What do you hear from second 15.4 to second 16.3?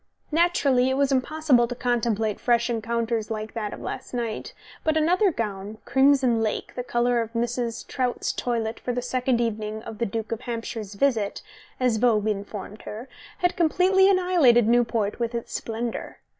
splendour.